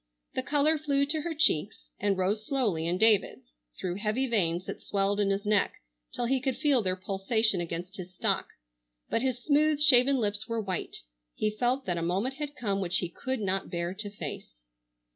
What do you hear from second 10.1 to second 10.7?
lips were